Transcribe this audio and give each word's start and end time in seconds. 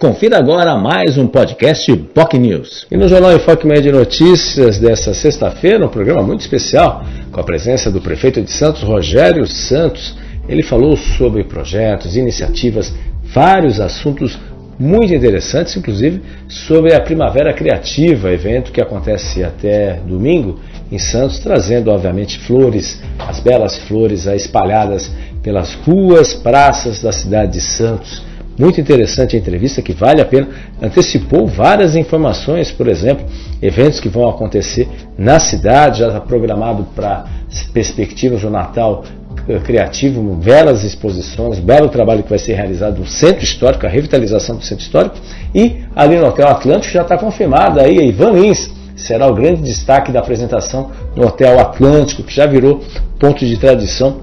Confira 0.00 0.38
agora 0.38 0.78
mais 0.78 1.18
um 1.18 1.26
podcast 1.26 1.94
POC 1.94 2.38
News. 2.38 2.86
E 2.90 2.96
no 2.96 3.06
Jornal 3.06 3.34
Enfoque 3.34 3.66
Meia 3.66 3.92
Notícias 3.92 4.78
desta 4.78 5.12
sexta-feira, 5.12 5.84
um 5.84 5.90
programa 5.90 6.22
muito 6.22 6.40
especial, 6.40 7.04
com 7.30 7.38
a 7.38 7.44
presença 7.44 7.90
do 7.90 8.00
prefeito 8.00 8.40
de 8.40 8.50
Santos, 8.50 8.82
Rogério 8.82 9.46
Santos. 9.46 10.16
Ele 10.48 10.62
falou 10.62 10.96
sobre 10.96 11.44
projetos, 11.44 12.16
iniciativas, 12.16 12.90
vários 13.24 13.78
assuntos 13.78 14.38
muito 14.78 15.12
interessantes, 15.12 15.76
inclusive 15.76 16.22
sobre 16.48 16.94
a 16.94 17.00
Primavera 17.02 17.52
Criativa, 17.52 18.32
evento 18.32 18.72
que 18.72 18.80
acontece 18.80 19.44
até 19.44 20.00
domingo 20.06 20.58
em 20.90 20.98
Santos, 20.98 21.40
trazendo, 21.40 21.90
obviamente, 21.90 22.38
flores, 22.38 23.02
as 23.18 23.38
belas 23.40 23.76
flores 23.76 24.24
espalhadas 24.24 25.12
pelas 25.42 25.74
ruas, 25.74 26.32
praças 26.32 27.02
da 27.02 27.12
cidade 27.12 27.52
de 27.52 27.60
Santos 27.60 28.29
muito 28.60 28.78
interessante 28.78 29.34
a 29.34 29.38
entrevista, 29.38 29.80
que 29.80 29.94
vale 29.94 30.20
a 30.20 30.24
pena. 30.24 30.48
Antecipou 30.82 31.46
várias 31.46 31.96
informações, 31.96 32.70
por 32.70 32.86
exemplo, 32.86 33.24
eventos 33.62 33.98
que 33.98 34.08
vão 34.08 34.28
acontecer 34.28 34.86
na 35.16 35.40
cidade, 35.40 36.00
já 36.00 36.08
está 36.08 36.20
programado 36.20 36.86
para 36.94 37.24
perspectivas 37.72 38.42
do 38.42 38.50
Natal 38.50 39.02
eh, 39.48 39.58
criativo, 39.60 40.22
belas 40.34 40.84
exposições, 40.84 41.58
belo 41.58 41.88
trabalho 41.88 42.22
que 42.22 42.28
vai 42.28 42.38
ser 42.38 42.52
realizado 42.52 42.98
no 42.98 43.06
Centro 43.06 43.42
Histórico, 43.42 43.86
a 43.86 43.88
revitalização 43.88 44.56
do 44.56 44.62
Centro 44.62 44.84
Histórico, 44.84 45.16
e 45.54 45.82
ali 45.96 46.16
no 46.16 46.26
Hotel 46.26 46.48
Atlântico 46.48 46.92
já 46.92 47.02
está 47.02 47.16
confirmado 47.16 47.80
aí, 47.80 48.08
Ivan 48.08 48.32
Lins 48.32 48.70
será 48.94 49.26
o 49.26 49.34
grande 49.34 49.62
destaque 49.62 50.12
da 50.12 50.20
apresentação 50.20 50.90
no 51.16 51.26
Hotel 51.26 51.58
Atlântico, 51.58 52.22
que 52.22 52.34
já 52.34 52.44
virou 52.44 52.82
ponto 53.18 53.46
de 53.46 53.56
tradição 53.56 54.18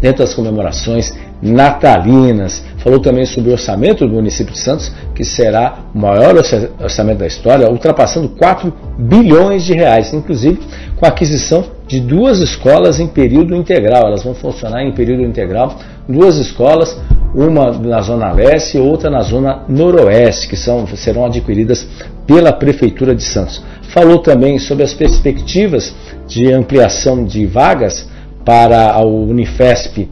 dentro 0.00 0.24
das 0.24 0.34
comemorações 0.34 1.14
natalinas. 1.40 2.62
Falou 2.82 2.98
também 2.98 3.24
sobre 3.24 3.50
o 3.50 3.52
orçamento 3.52 4.06
do 4.06 4.14
município 4.14 4.52
de 4.52 4.58
Santos, 4.58 4.92
que 5.14 5.24
será 5.24 5.84
o 5.94 5.98
maior 5.98 6.34
orçamento 6.80 7.18
da 7.18 7.26
história, 7.26 7.70
ultrapassando 7.70 8.30
4 8.30 8.72
bilhões 8.98 9.64
de 9.64 9.72
reais, 9.72 10.12
inclusive 10.12 10.58
com 10.96 11.06
a 11.06 11.08
aquisição 11.08 11.64
de 11.86 12.00
duas 12.00 12.40
escolas 12.40 12.98
em 12.98 13.06
período 13.06 13.54
integral. 13.54 14.06
Elas 14.06 14.24
vão 14.24 14.34
funcionar 14.34 14.82
em 14.82 14.92
período 14.92 15.22
integral, 15.22 15.76
duas 16.08 16.36
escolas, 16.38 16.98
uma 17.34 17.70
na 17.70 18.00
zona 18.00 18.32
leste 18.32 18.76
e 18.76 18.80
outra 18.80 19.08
na 19.08 19.22
zona 19.22 19.62
noroeste, 19.68 20.48
que 20.48 20.56
são, 20.56 20.84
serão 20.88 21.24
adquiridas 21.24 21.86
pela 22.26 22.52
prefeitura 22.52 23.14
de 23.14 23.22
Santos. 23.22 23.62
Falou 23.82 24.18
também 24.18 24.58
sobre 24.58 24.82
as 24.82 24.92
perspectivas 24.92 25.94
de 26.26 26.52
ampliação 26.52 27.24
de 27.24 27.46
vagas 27.46 28.08
para 28.44 28.90
a 28.90 29.04
Unifesp 29.04 30.08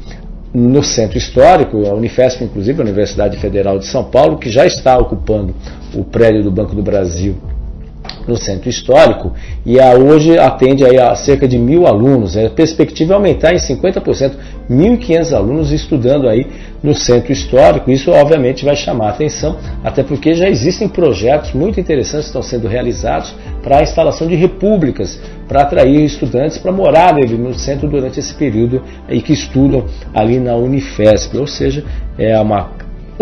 no 0.53 0.83
centro 0.83 1.17
histórico, 1.17 1.87
a 1.87 1.95
Unifesp, 1.95 2.43
inclusive, 2.43 2.81
a 2.81 2.85
Universidade 2.85 3.37
Federal 3.39 3.79
de 3.79 3.87
São 3.87 4.05
Paulo, 4.05 4.39
que 4.39 4.51
já 4.51 4.67
está 4.67 4.99
ocupando 4.99 5.55
o 5.95 6.05
prédio 6.05 6.43
do 6.43 6.51
Banco 6.51 6.75
do 6.75 6.83
Brasil 6.83 7.37
no 8.27 8.37
centro 8.37 8.69
histórico 8.69 9.33
e 9.65 9.81
a, 9.81 9.95
hoje 9.95 10.39
atende 10.39 10.85
aí 10.85 10.99
a 10.99 11.15
cerca 11.15 11.47
de 11.47 11.59
mil 11.59 11.87
alunos. 11.87 12.37
A 12.37 12.49
perspectiva 12.51 13.15
é 13.15 13.17
aumentar 13.17 13.53
em 13.53 13.59
50%, 13.59 14.33
1.500 14.71 15.33
alunos 15.33 15.73
estudando 15.73 16.29
aí 16.29 16.47
no 16.83 16.95
centro 16.95 17.33
histórico. 17.33 17.91
Isso 17.91 18.11
obviamente 18.11 18.65
vai 18.65 18.77
chamar 18.77 19.07
a 19.07 19.11
atenção, 19.11 19.57
até 19.83 20.03
porque 20.03 20.35
já 20.35 20.49
existem 20.49 20.89
projetos 20.89 21.53
muito 21.53 21.81
interessantes 21.81 22.27
que 22.27 22.39
estão 22.39 22.43
sendo 22.43 22.69
realizados 22.69 23.35
para 23.63 23.79
a 23.79 23.83
instalação 23.83 24.27
de 24.27 24.35
repúblicas, 24.35 25.21
para 25.49 25.63
atrair 25.63 26.05
estudantes 26.05 26.59
para 26.59 26.73
morar 26.73 27.15
no 27.15 27.55
centro 27.55 27.89
durante 27.89 28.21
esse 28.21 28.35
período 28.35 28.83
e 29.09 29.21
que 29.21 29.33
estudam 29.33 29.85
ali 30.15 30.39
na 30.39 30.55
Unifesp. 30.55 31.37
Ou 31.37 31.47
seja, 31.47 31.85
é 32.17 32.39
uma 32.41 32.71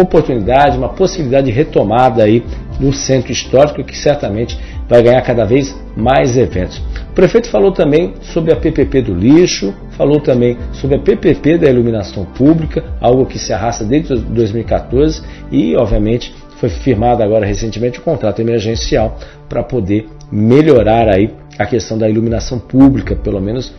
oportunidade, 0.02 0.78
uma 0.78 0.90
possibilidade 0.90 1.46
de 1.46 1.52
retomada 1.52 2.22
aí 2.22 2.44
no 2.78 2.92
centro 2.92 3.32
histórico 3.32 3.82
que 3.82 3.96
certamente 3.96 4.58
vai 4.88 5.02
ganhar 5.02 5.20
cada 5.22 5.44
vez 5.44 5.76
mais 5.96 6.36
eventos. 6.36 6.78
O 7.10 7.14
prefeito 7.14 7.50
falou 7.50 7.72
também 7.72 8.14
sobre 8.22 8.52
a 8.52 8.56
PPP 8.56 9.02
do 9.02 9.14
lixo, 9.14 9.74
falou 9.90 10.20
também 10.20 10.56
sobre 10.72 10.96
a 10.96 11.00
PPP 11.00 11.58
da 11.58 11.68
iluminação 11.68 12.24
pública, 12.24 12.84
algo 13.00 13.26
que 13.26 13.38
se 13.38 13.52
arrasta 13.52 13.84
desde 13.84 14.16
2014 14.16 15.22
e, 15.50 15.76
obviamente, 15.76 16.32
foi 16.58 16.68
firmado 16.68 17.22
agora 17.22 17.44
recentemente 17.44 17.98
o 17.98 18.02
contrato 18.02 18.40
emergencial 18.40 19.18
para 19.48 19.62
poder 19.62 20.08
melhorar 20.30 21.08
aí 21.08 21.30
a 21.58 21.66
questão 21.66 21.98
da 21.98 22.08
iluminação 22.08 22.58
pública, 22.58 23.16
pelo 23.16 23.40
menos 23.40 23.74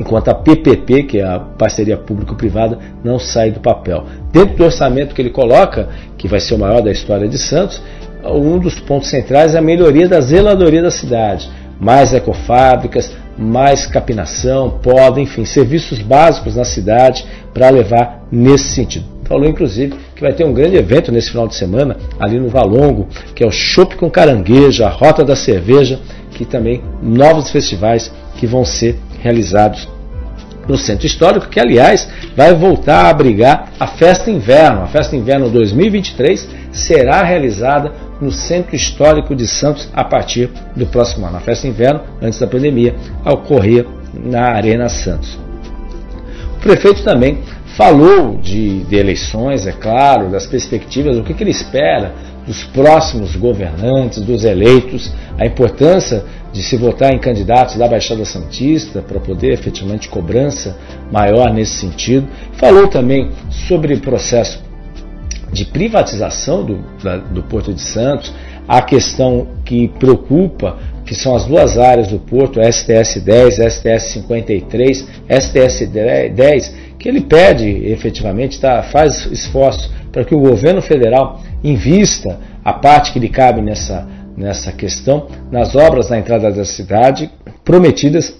enquanto 0.00 0.28
a 0.28 0.34
PPP, 0.34 1.02
que 1.02 1.18
é 1.18 1.24
a 1.24 1.38
parceria 1.38 1.96
público-privada, 1.96 2.78
não 3.04 3.18
sai 3.18 3.50
do 3.50 3.60
papel. 3.60 4.06
Dentro 4.32 4.56
do 4.56 4.64
orçamento 4.64 5.14
que 5.14 5.20
ele 5.20 5.28
coloca, 5.28 5.90
que 6.16 6.26
vai 6.26 6.40
ser 6.40 6.54
o 6.54 6.58
maior 6.58 6.80
da 6.80 6.90
história 6.90 7.28
de 7.28 7.36
Santos, 7.36 7.82
um 8.24 8.58
dos 8.58 8.80
pontos 8.80 9.10
centrais 9.10 9.54
é 9.54 9.58
a 9.58 9.62
melhoria 9.62 10.08
da 10.08 10.20
zeladoria 10.20 10.82
da 10.82 10.90
cidade. 10.90 11.50
Mais 11.78 12.14
ecofábricas, 12.14 13.14
mais 13.36 13.84
capinação, 13.86 14.78
poda, 14.82 15.20
enfim, 15.20 15.44
serviços 15.44 15.98
básicos 16.00 16.56
na 16.56 16.64
cidade 16.64 17.26
para 17.52 17.68
levar 17.68 18.26
nesse 18.32 18.74
sentido. 18.74 19.04
Falou 19.24 19.48
inclusive 19.48 19.94
que 20.14 20.22
vai 20.22 20.32
ter 20.32 20.44
um 20.44 20.52
grande 20.52 20.76
evento 20.76 21.12
nesse 21.12 21.30
final 21.30 21.46
de 21.46 21.54
semana 21.54 21.96
ali 22.18 22.38
no 22.38 22.48
Valongo, 22.48 23.06
que 23.34 23.44
é 23.44 23.46
o 23.46 23.52
Chopp 23.52 23.96
com 23.96 24.10
Caranguejo, 24.10 24.82
a 24.82 24.88
Rota 24.88 25.24
da 25.24 25.36
Cerveja, 25.36 26.00
que 26.32 26.44
também 26.44 26.82
novos 27.02 27.50
festivais 27.50 28.10
que 28.36 28.46
vão 28.46 28.64
ser 28.64 28.98
realizados 29.22 29.88
no 30.68 30.76
Centro 30.76 31.06
Histórico, 31.06 31.48
que 31.48 31.58
aliás 31.58 32.08
vai 32.36 32.54
voltar 32.54 33.06
a 33.06 33.10
abrigar 33.10 33.70
a 33.78 33.86
Festa 33.86 34.30
Inverno. 34.30 34.82
A 34.82 34.86
Festa 34.86 35.16
Inverno 35.16 35.48
2023 35.48 36.48
será 36.72 37.22
realizada 37.22 37.92
no 38.20 38.30
Centro 38.30 38.76
Histórico 38.76 39.34
de 39.34 39.46
Santos 39.46 39.88
a 39.92 40.04
partir 40.04 40.50
do 40.76 40.86
próximo 40.86 41.26
ano. 41.26 41.38
A 41.38 41.40
festa 41.40 41.66
inverno, 41.66 42.00
antes 42.20 42.38
da 42.38 42.46
pandemia, 42.46 42.94
ocorria 43.24 43.86
na 44.12 44.50
Arena 44.50 44.88
Santos. 44.88 45.38
O 46.56 46.60
prefeito 46.60 47.02
também 47.02 47.38
falou 47.76 48.36
de, 48.36 48.84
de 48.84 48.96
eleições, 48.96 49.66
é 49.66 49.72
claro, 49.72 50.28
das 50.28 50.46
perspectivas, 50.46 51.16
o 51.16 51.22
que, 51.22 51.32
que 51.32 51.42
ele 51.42 51.50
espera 51.50 52.12
dos 52.46 52.64
próximos 52.64 53.36
governantes, 53.36 54.20
dos 54.20 54.44
eleitos, 54.44 55.10
a 55.38 55.46
importância 55.46 56.24
de 56.52 56.62
se 56.62 56.76
votar 56.76 57.12
em 57.12 57.18
candidatos 57.18 57.76
da 57.76 57.86
Baixada 57.86 58.24
Santista 58.24 59.00
para 59.00 59.20
poder 59.20 59.52
efetivamente 59.52 60.08
cobrança 60.08 60.76
maior 61.10 61.52
nesse 61.52 61.72
sentido. 61.72 62.28
Falou 62.54 62.88
também 62.88 63.30
sobre 63.50 63.94
o 63.94 64.00
processo 64.00 64.62
de 65.52 65.64
privatização 65.64 66.64
do, 66.64 66.78
da, 67.02 67.16
do 67.16 67.42
Porto 67.42 67.72
de 67.72 67.80
Santos, 67.80 68.32
a 68.68 68.80
questão 68.82 69.48
que 69.64 69.88
preocupa, 69.88 70.78
que 71.04 71.14
são 71.14 71.34
as 71.34 71.44
duas 71.44 71.76
áreas 71.76 72.08
do 72.08 72.18
Porto, 72.18 72.60
STS 72.60 73.20
10, 73.20 73.56
STS 73.56 74.12
53, 74.12 75.08
STS 75.28 75.88
10, 75.88 76.74
que 76.98 77.08
ele 77.08 77.20
pede 77.20 77.66
efetivamente, 77.90 78.60
tá, 78.60 78.82
faz 78.82 79.26
esforço 79.26 79.92
para 80.12 80.24
que 80.24 80.34
o 80.34 80.40
governo 80.40 80.80
federal 80.82 81.40
invista 81.64 82.38
a 82.64 82.72
parte 82.72 83.12
que 83.12 83.18
lhe 83.18 83.28
cabe 83.28 83.60
nessa, 83.60 84.06
nessa 84.40 84.72
questão 84.72 85.26
nas 85.52 85.76
obras 85.76 86.08
na 86.10 86.18
entrada 86.18 86.50
da 86.50 86.64
cidade 86.64 87.30
prometidas 87.64 88.34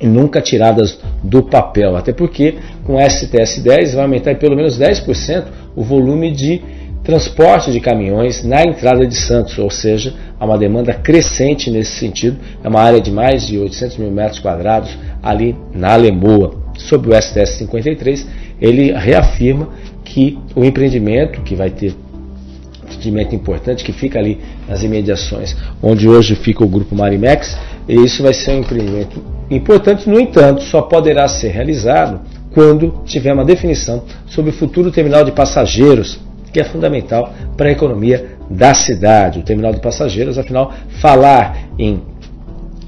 e 0.00 0.06
nunca 0.06 0.40
tiradas 0.40 0.98
do 1.22 1.42
papel. 1.42 1.96
Até 1.96 2.12
porque 2.12 2.54
com 2.84 2.98
STS 2.98 3.60
10 3.62 3.94
vai 3.94 4.04
aumentar 4.04 4.32
em 4.32 4.36
pelo 4.36 4.56
menos 4.56 4.78
10% 4.78 5.44
o 5.74 5.82
volume 5.82 6.30
de 6.30 6.62
transporte 7.02 7.70
de 7.70 7.80
caminhões 7.80 8.44
na 8.44 8.62
entrada 8.64 9.06
de 9.06 9.14
Santos, 9.14 9.56
ou 9.58 9.70
seja, 9.70 10.12
há 10.38 10.44
uma 10.44 10.58
demanda 10.58 10.92
crescente 10.92 11.70
nesse 11.70 11.92
sentido. 11.92 12.36
É 12.62 12.68
uma 12.68 12.80
área 12.80 13.00
de 13.00 13.10
mais 13.10 13.46
de 13.46 13.58
800 13.58 13.96
mil 13.98 14.10
metros 14.10 14.40
quadrados 14.40 14.96
ali 15.22 15.56
na 15.72 15.92
Alemoa. 15.92 16.66
Sobre 16.76 17.10
o 17.10 17.22
STS 17.22 17.58
53, 17.58 18.26
ele 18.60 18.92
reafirma 18.92 19.68
que 20.04 20.38
o 20.54 20.64
empreendimento 20.64 21.40
que 21.42 21.54
vai 21.54 21.70
ter 21.70 21.94
empreendimento 22.86 23.34
importante 23.34 23.84
que 23.84 23.92
fica 23.92 24.18
ali 24.18 24.40
nas 24.68 24.82
imediações 24.82 25.56
onde 25.82 26.08
hoje 26.08 26.34
fica 26.34 26.64
o 26.64 26.68
grupo 26.68 26.94
Marimex, 26.94 27.58
e 27.88 27.94
isso 27.94 28.22
vai 28.22 28.32
ser 28.32 28.52
um 28.52 28.60
empreendimento 28.60 29.22
importante, 29.50 30.08
no 30.08 30.18
entanto, 30.18 30.62
só 30.62 30.82
poderá 30.82 31.28
ser 31.28 31.48
realizado 31.48 32.20
quando 32.52 33.02
tiver 33.04 33.32
uma 33.32 33.44
definição 33.44 34.02
sobre 34.26 34.50
o 34.50 34.54
futuro 34.54 34.90
terminal 34.90 35.24
de 35.24 35.32
passageiros, 35.32 36.18
que 36.52 36.58
é 36.58 36.64
fundamental 36.64 37.32
para 37.56 37.68
a 37.68 37.72
economia 37.72 38.36
da 38.48 38.72
cidade. 38.72 39.40
O 39.40 39.42
terminal 39.42 39.72
de 39.72 39.80
passageiros, 39.80 40.38
afinal, 40.38 40.72
falar 41.00 41.68
em, 41.78 42.00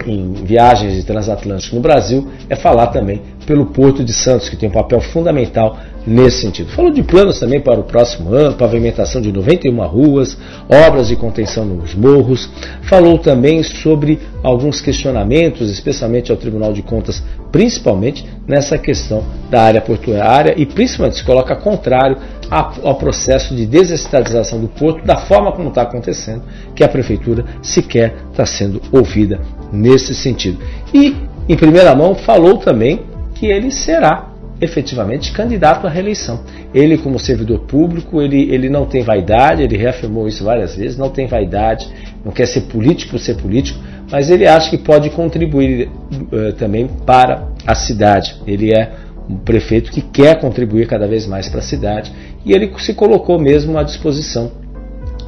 em 0.06 0.33
viagens 0.33 0.95
de 0.95 1.03
transatlântico 1.05 1.77
no 1.77 1.83
Brasil 1.83 2.27
é 2.49 2.56
falar 2.56 2.87
também 2.89 3.21
pelo 3.47 3.67
Porto 3.67 4.03
de 4.03 4.12
Santos, 4.12 4.49
que 4.49 4.56
tem 4.56 4.69
um 4.69 4.73
papel 4.73 5.00
fundamental 5.00 5.79
nesse 6.09 6.41
sentido. 6.41 6.71
Falou 6.71 6.91
de 6.91 7.03
planos 7.03 7.39
também 7.39 7.61
para 7.61 7.79
o 7.79 7.85
próximo 7.85 8.33
ano, 8.33 8.57
pavimentação 8.57 9.21
de 9.21 9.31
91 9.31 9.87
ruas, 9.87 10.37
obras 10.69 11.09
de 11.09 11.17
contenção 11.17 11.65
nos 11.65 11.95
morros. 11.95 12.49
Falou 12.83 13.19
também 13.19 13.63
sobre 13.63 14.19
alguns 14.43 14.81
questionamentos, 14.81 15.71
especialmente 15.71 16.31
ao 16.31 16.37
Tribunal 16.37 16.73
de 16.73 16.83
Contas, 16.83 17.23
principalmente 17.53 18.27
nessa 18.47 18.79
questão 18.79 19.23
da 19.51 19.63
área 19.63 19.81
portuária 19.81 20.55
e 20.57 20.65
principalmente 20.65 21.19
se 21.19 21.25
coloca 21.25 21.55
contrário 21.55 22.17
ao 22.51 22.95
processo 22.95 23.55
de 23.55 23.67
desestatização 23.67 24.59
do 24.59 24.69
porto 24.69 25.05
da 25.05 25.19
forma 25.19 25.53
como 25.53 25.69
está 25.69 25.83
acontecendo, 25.83 26.43
que 26.75 26.83
a 26.83 26.89
prefeitura 26.89 27.45
sequer 27.61 28.15
está 28.31 28.47
sendo 28.47 28.81
ouvida 28.91 29.41
nesse 29.71 30.15
sentido. 30.15 30.59
E, 30.95 31.15
em 31.47 31.57
primeira 31.57 31.95
mão, 31.95 32.15
falou 32.15 32.57
também 32.57 33.01
que 33.35 33.47
ele 33.47 33.71
será 33.71 34.28
efetivamente 34.61 35.33
candidato 35.33 35.87
à 35.87 35.91
reeleição. 35.91 36.41
Ele, 36.75 36.99
como 36.99 37.19
servidor 37.19 37.61
público, 37.61 38.21
ele, 38.21 38.53
ele 38.53 38.69
não 38.69 38.87
tem 38.87 39.03
vaidade, 39.03 39.63
ele 39.63 39.77
reafirmou 39.77 40.27
isso 40.27 40.45
várias 40.45 40.75
vezes, 40.75 40.97
não 40.97 41.11
tem 41.11 41.27
vaidade, 41.27 41.89
não 42.25 42.33
quer 42.33 42.47
ser 42.47 42.63
político 42.63 43.13
por 43.13 43.21
ser 43.21 43.37
político, 43.37 43.79
mas 44.11 44.31
ele 44.31 44.47
acha 44.47 44.71
que 44.71 44.79
pode 44.79 45.11
contribuir 45.11 45.89
uh, 45.89 46.53
também 46.55 46.89
para 47.07 47.49
a 47.67 47.75
cidade. 47.75 48.37
Ele 48.47 48.73
é 48.73 48.93
um 49.29 49.37
prefeito 49.37 49.91
que 49.91 50.01
quer 50.01 50.41
contribuir 50.41 50.87
cada 50.87 51.07
vez 51.07 51.27
mais 51.27 51.49
para 51.49 51.59
a 51.59 51.63
cidade 51.63 52.11
e 52.45 52.53
ele 52.53 52.73
se 52.79 52.95
colocou 52.95 53.39
mesmo 53.39 53.77
à 53.77 53.83
disposição 53.83 54.51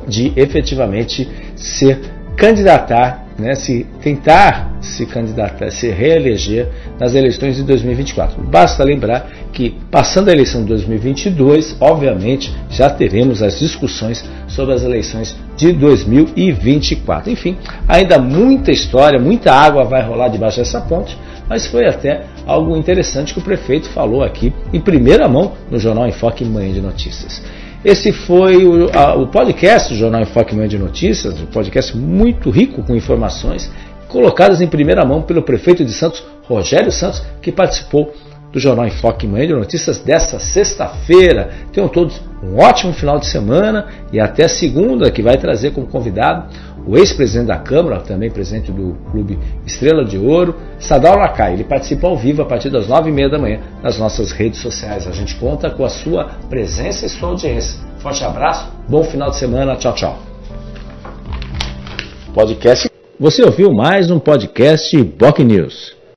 de 0.08 0.32
efetivamente 0.36 1.28
ser 1.54 2.00
candidatar, 2.36 3.26
né, 3.40 3.54
se 3.54 3.86
tentar 4.00 4.78
se 4.80 5.04
candidatar, 5.06 5.70
se 5.70 5.90
reeleger 5.90 6.68
nas 6.98 7.14
eleições 7.14 7.56
de 7.56 7.62
2024. 7.64 8.42
Basta 8.42 8.84
lembrar 8.84 9.28
que 9.52 9.76
passando 9.90 10.28
a 10.28 10.32
eleição 10.32 10.62
de 10.62 10.68
2022, 10.68 11.76
obviamente 11.80 12.54
já 12.70 12.88
teremos 12.88 13.42
as 13.42 13.58
discussões 13.58 14.24
sobre 14.46 14.74
as 14.74 14.82
eleições 14.82 15.36
de 15.56 15.72
2024. 15.72 17.30
Enfim, 17.30 17.56
ainda 17.86 18.18
muita 18.18 18.70
história, 18.70 19.18
muita 19.18 19.52
água 19.52 19.84
vai 19.84 20.02
rolar 20.02 20.28
debaixo 20.28 20.58
dessa 20.58 20.80
ponte, 20.80 21.16
mas 21.48 21.66
foi 21.66 21.86
até 21.86 22.22
algo 22.46 22.76
interessante 22.76 23.34
que 23.34 23.40
o 23.40 23.42
prefeito 23.42 23.88
falou 23.90 24.22
aqui 24.22 24.52
em 24.72 24.80
primeira 24.80 25.28
mão 25.28 25.52
no 25.70 25.78
Jornal 25.78 26.06
Enfoque 26.06 26.44
Manhã 26.44 26.72
de 26.72 26.80
Notícias. 26.80 27.42
Esse 27.82 28.12
foi 28.12 28.62
o, 28.62 28.90
a, 28.94 29.14
o 29.14 29.28
podcast 29.28 29.88
do 29.88 29.98
Jornal 29.98 30.20
Enfoque 30.20 30.54
Manhã 30.54 30.68
de 30.68 30.78
Notícias, 30.78 31.40
um 31.40 31.46
podcast 31.46 31.96
muito 31.96 32.50
rico 32.50 32.82
com 32.82 32.94
informações 32.94 33.72
colocadas 34.06 34.60
em 34.60 34.66
primeira 34.66 35.02
mão 35.02 35.22
pelo 35.22 35.42
prefeito 35.42 35.82
de 35.82 35.92
Santos, 35.92 36.22
Rogério 36.42 36.92
Santos, 36.92 37.22
que 37.40 37.50
participou 37.50 38.12
do 38.52 38.58
Jornal 38.58 38.86
Enfoque 38.86 39.26
Manhã 39.26 39.46
de 39.46 39.54
Notícias 39.54 39.98
desta 39.98 40.38
sexta-feira. 40.38 41.48
Tenham 41.72 41.88
todos 41.88 42.20
um 42.42 42.58
ótimo 42.58 42.92
final 42.92 43.18
de 43.18 43.26
semana 43.26 43.86
e 44.12 44.20
até 44.20 44.46
segunda, 44.46 45.10
que 45.10 45.22
vai 45.22 45.38
trazer 45.38 45.70
como 45.70 45.86
convidado 45.86 46.50
o 46.90 46.98
ex-presidente 46.98 47.46
da 47.46 47.56
Câmara, 47.56 48.00
também 48.00 48.28
presidente 48.28 48.72
do 48.72 48.96
Clube 49.12 49.38
Estrela 49.64 50.04
de 50.04 50.18
Ouro, 50.18 50.56
Sadal 50.80 51.16
Lacai. 51.16 51.52
Ele 51.52 51.62
participa 51.62 52.08
ao 52.08 52.16
vivo 52.16 52.42
a 52.42 52.44
partir 52.44 52.68
das 52.68 52.88
nove 52.88 53.10
e 53.10 53.12
meia 53.12 53.28
da 53.28 53.38
manhã 53.38 53.60
nas 53.80 53.96
nossas 53.96 54.32
redes 54.32 54.60
sociais. 54.60 55.06
A 55.06 55.12
gente 55.12 55.36
conta 55.36 55.70
com 55.70 55.84
a 55.84 55.88
sua 55.88 56.24
presença 56.48 57.06
e 57.06 57.08
sua 57.08 57.28
audiência. 57.28 57.78
Forte 58.00 58.24
abraço, 58.24 58.66
bom 58.88 59.04
final 59.04 59.30
de 59.30 59.36
semana, 59.36 59.76
tchau, 59.76 59.94
tchau. 59.94 60.18
Podcast. 62.34 62.90
Você 63.20 63.44
ouviu 63.44 63.72
mais 63.72 64.10
um 64.10 64.18
podcast 64.18 65.00
Boc 65.00 65.38
News. 65.38 65.99